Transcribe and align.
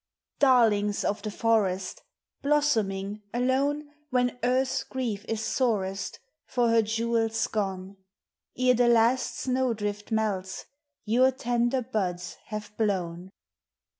Darlings 0.39 1.05
of 1.05 1.21
the 1.21 1.29
forest! 1.29 2.01
Blossoming, 2.41 3.21
alone, 3.35 3.91
When 4.09 4.39
Earth's 4.41 4.83
grief 4.83 5.23
is 5.27 5.45
sorest 5.45 6.19
For 6.47 6.69
her 6.71 6.81
jewels 6.81 7.45
gone— 7.45 7.97
Ere 8.57 8.73
the 8.73 8.87
last 8.87 9.37
snow 9.37 9.75
drift 9.75 10.11
melts, 10.11 10.65
your 11.05 11.29
tender 11.31 11.83
buds 11.83 12.37
have 12.45 12.75
blown. 12.77 13.29